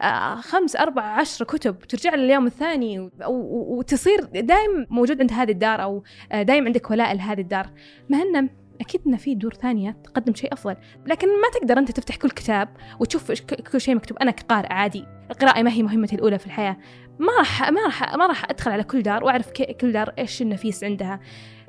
آه، 0.01 0.35
خمس 0.35 0.75
أربع 0.75 1.01
عشر 1.01 1.45
كتب 1.45 1.79
ترجع 1.79 2.15
له 2.15 2.23
اليوم 2.23 2.47
الثاني 2.47 3.11
وتصير 3.27 4.21
دايم 4.23 4.87
موجود 4.89 5.21
عند 5.21 5.31
هذه 5.33 5.51
الدار 5.51 5.83
أو 5.83 6.03
آه، 6.31 6.41
دايم 6.41 6.65
عندك 6.65 6.91
ولاء 6.91 7.15
لهذه 7.15 7.41
الدار. 7.41 7.69
مع 8.09 8.21
أنه 8.21 8.49
أكيد 8.81 9.01
أن 9.07 9.17
في 9.17 9.35
دور 9.35 9.53
ثانية 9.53 9.91
تقدم 10.03 10.33
شيء 10.33 10.53
أفضل 10.53 10.75
لكن 11.05 11.27
ما 11.27 11.59
تقدر 11.59 11.77
أنت 11.77 11.91
تفتح 11.91 12.15
كل 12.15 12.29
كتاب 12.29 12.69
وتشوف 12.99 13.31
كل 13.71 13.81
شيء 13.81 13.95
مكتوب. 13.95 14.17
أنا 14.17 14.31
كقارئ 14.31 14.73
عادي 14.73 15.05
القراءة 15.31 15.63
ما 15.63 15.71
هي 15.71 15.83
مهمتي 15.83 16.15
الأولى 16.15 16.39
في 16.39 16.45
الحياة. 16.45 16.77
ما 17.19 17.37
راح 17.37 17.71
ما 17.71 17.81
راح 17.81 18.15
ما 18.15 18.27
راح 18.27 18.49
أدخل 18.49 18.71
على 18.71 18.83
كل 18.83 19.01
دار 19.01 19.23
وأعرف 19.23 19.51
كل 19.51 19.91
دار 19.91 20.13
إيش 20.19 20.41
النفيس 20.41 20.83
عندها. 20.83 21.19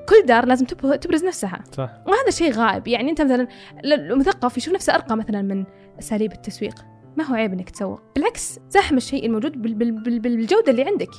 كل 0.08 0.26
دار 0.26 0.46
لازم 0.46 0.66
تب- 0.66 1.00
تبرز 1.00 1.24
نفسها. 1.24 1.64
صح. 1.72 1.90
وهذا 2.06 2.30
شيء 2.30 2.52
غائب. 2.52 2.88
يعني 2.88 3.10
أنت 3.10 3.22
مثلا 3.22 3.48
المثقف 3.84 4.56
يشوف 4.56 4.74
نفسه 4.74 4.94
أرقى 4.94 5.16
مثلا 5.16 5.42
من 5.42 5.64
أساليب 5.98 6.32
التسويق. 6.32 6.74
ما 7.16 7.24
هو 7.24 7.34
عيب 7.34 7.52
إنك 7.52 7.70
تسوق. 7.70 8.00
بالعكس 8.16 8.58
زاحم 8.70 8.96
الشيء 8.96 9.26
الموجود 9.26 9.62
بال- 9.62 9.74
بال- 9.74 10.02
بال- 10.02 10.18
بالجودة 10.20 10.70
اللي 10.72 10.82
عندك. 10.84 11.10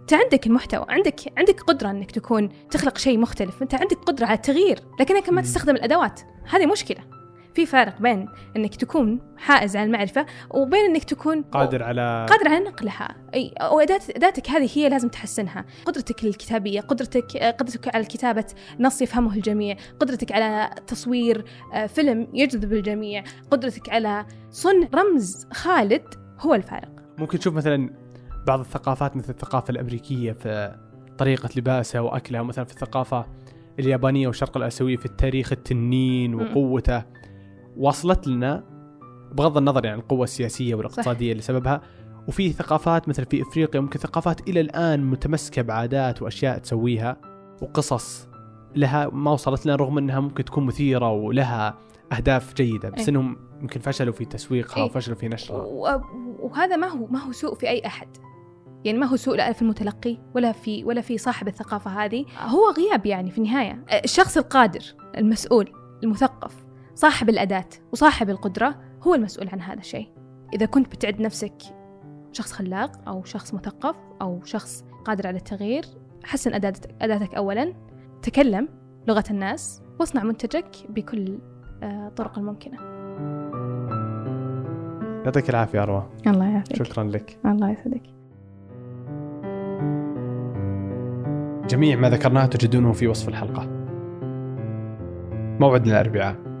أنت 0.00 0.14
عندك 0.14 0.46
المحتوى 0.46 0.86
عندك 0.88 1.20
عندك 1.38 1.60
قدرة 1.60 1.90
إنك 1.90 2.10
تكون 2.10 2.48
تخلق 2.70 2.98
شيء 2.98 3.18
مختلف. 3.18 3.62
أنت 3.62 3.74
عندك 3.74 3.96
قدرة 3.96 4.26
على 4.26 4.36
التغيير 4.36 4.78
لكنك 5.00 5.28
ما. 5.28 5.40
تستخدم 5.42 5.74
الأدوات. 5.76 6.20
هذه 6.50 6.66
مشكلة. 6.66 7.13
في 7.54 7.66
فارق 7.66 8.00
بين 8.00 8.28
إنك 8.56 8.74
تكون 8.74 9.20
حائز 9.36 9.76
على 9.76 9.86
المعرفة 9.86 10.26
وبين 10.50 10.80
إنك 10.80 11.04
تكون 11.04 11.42
قادر 11.42 11.82
على 11.82 12.26
قادر 12.30 12.48
على 12.48 12.64
نقلها. 12.64 13.16
أي 13.34 13.54
واداه 13.72 14.00
اداتك 14.16 14.50
هذه 14.50 14.70
هي 14.74 14.88
لازم 14.88 15.08
تحسنها. 15.08 15.64
قدرتك 15.84 16.24
الكتابية 16.24 16.80
قدرتك 16.80 17.36
قدرتك 17.36 17.94
على 17.94 18.04
كتابة 18.04 18.44
نص 18.80 19.02
يفهمه 19.02 19.34
الجميع 19.34 19.76
قدرتك 20.00 20.32
على 20.32 20.70
تصوير 20.86 21.44
آه، 21.74 21.86
فيلم 21.86 22.28
يجذب 22.34 22.72
الجميع 22.72 23.24
قدرتك 23.50 23.88
على 23.88 24.26
صنع 24.50 24.88
رمز 24.94 25.46
خالد 25.52 26.02
هو 26.40 26.54
الفارق. 26.54 26.90
ممكن 27.18 27.38
تشوف 27.38 27.54
مثلا 27.54 27.90
بعض 28.46 28.60
الثقافات 28.60 29.16
مثل 29.16 29.30
الثقافة 29.32 29.70
الأمريكية 29.70 30.32
في 30.32 30.76
طريقة 31.18 31.48
لباسها 31.56 32.00
وأكلها 32.00 32.42
مثلا 32.42 32.64
في 32.64 32.72
الثقافة 32.72 33.26
اليابانية 33.78 34.26
والشرق 34.26 34.56
الاسيوي 34.56 34.96
في 34.96 35.06
التاريخ 35.06 35.52
التنين. 35.52 36.34
وقوته. 36.34 37.02
وصلت 37.76 38.26
لنا 38.26 38.64
بغض 39.32 39.56
النظر 39.56 39.84
يعني 39.84 39.96
عن 39.96 40.02
القوة 40.02 40.24
السياسية 40.24 40.74
والاقتصادية 40.74 41.30
اللي 41.32 41.42
سببها 41.42 41.80
وفي 42.28 42.52
ثقافات 42.52 43.08
مثل 43.08 43.24
في 43.24 43.42
إفريقيا 43.42 43.80
ممكن 43.80 43.98
ثقافات 44.00 44.48
إلى 44.48 44.60
الآن 44.60 45.04
متمسكة 45.10 45.62
بعادات 45.62 46.22
وأشياء 46.22 46.58
تسويها 46.58 47.16
وقصص 47.62 48.28
لها 48.76 49.08
ما 49.12 49.30
وصلت 49.30 49.66
لنا 49.66 49.76
رغم 49.76 49.98
إنها 49.98 50.20
ممكن 50.20 50.44
تكون 50.44 50.66
مثيرة 50.66 51.10
ولها 51.12 51.74
أهداف 52.12 52.54
جيدة 52.54 52.88
بس 52.90 53.00
إيه. 53.00 53.08
إنهم 53.08 53.36
يمكن 53.60 53.80
فشلوا 53.80 54.12
في 54.12 54.24
تسويقها 54.24 54.76
إيه. 54.76 54.84
وفشلوا 54.84 55.16
في 55.16 55.28
نشرها. 55.28 55.62
و- 55.62 56.00
وهذا 56.38 56.76
ما 56.76 56.86
هو 56.86 57.06
ما 57.06 57.18
هو 57.18 57.32
سوء 57.32 57.54
في 57.54 57.68
أي 57.68 57.86
أحد. 57.86 58.08
يعني 58.84 58.98
ما 58.98 59.06
هو 59.06 59.16
سوء 59.16 59.36
لا 59.36 59.52
في 59.52 59.62
المتلقي 59.62 60.18
ولا 60.34 60.52
في 60.52 60.84
ولا 60.84 61.00
في 61.00 61.18
صاحب 61.18 61.48
الثقافة 61.48 61.90
هذه. 62.04 62.24
هو 62.38 62.60
غياب 62.78 63.06
يعني 63.06 63.30
في 63.30 63.38
النهاية. 63.38 63.84
الشخص 64.04 64.36
القادر 64.36 64.82
المسؤول 65.18 65.72
المثقف. 66.04 66.63
صاحب 66.94 67.28
الأداة 67.28 67.68
وصاحب 67.92 68.30
القدرة 68.30 68.74
هو 69.02 69.14
المسؤول 69.14 69.48
عن 69.48 69.60
هذا 69.60 69.78
الشيء. 69.78 70.08
إذا 70.54 70.66
كنت 70.66 70.94
بتعد 70.94 71.20
نفسك 71.20 71.54
شخص 72.32 72.52
خلاق 72.52 73.08
أو 73.08 73.24
شخص 73.24 73.54
مثقف 73.54 73.96
أو 74.22 74.40
شخص 74.44 74.84
قادر 75.04 75.26
على 75.26 75.36
التغيير 75.36 75.84
حسن 76.24 76.54
اداتك 76.54 76.94
أداتك 77.02 77.34
اولا. 77.34 77.74
تكلم 78.22 78.68
لغة 79.08 79.24
الناس 79.30 79.82
واصنع 80.00 80.22
منتجك 80.22 80.68
بكل 80.88 81.38
آه، 81.82 82.08
الطرق 82.08 82.38
الممكنة. 82.38 82.78
يعطيك 85.24 85.50
العافية 85.50 85.82
أروى. 85.82 86.08
الله 86.26 86.44
يعافيك. 86.44 86.82
شكرا 86.82 87.04
لك. 87.04 87.38
الله 87.46 87.70
يسعدك. 87.70 88.02
جميع 91.68 91.96
ما 91.96 92.10
ذكرناه 92.10 92.46
تجدونه 92.46 92.92
في 92.92 93.08
وصف 93.08 93.28
الحلقة. 93.28 93.68
موعدنا 95.60 96.00
الاربعاء 96.00 96.53